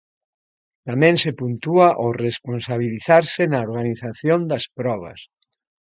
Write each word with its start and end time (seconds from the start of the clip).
Tamén 0.87 1.15
se 1.23 1.31
puntúa 1.39 1.87
o 2.05 2.07
responsabilizarse 2.25 3.41
na 3.51 3.59
organización 3.67 4.39
das 4.51 4.65
probas. 4.77 5.19